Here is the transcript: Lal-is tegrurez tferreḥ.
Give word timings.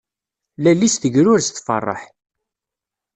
Lal-is 0.63 0.95
tegrurez 0.97 1.47
tferreḥ. 1.49 2.01